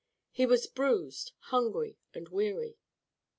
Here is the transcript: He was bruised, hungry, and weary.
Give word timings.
He 0.31 0.47
was 0.47 0.65
bruised, 0.65 1.33
hungry, 1.51 1.99
and 2.11 2.27
weary. 2.29 2.79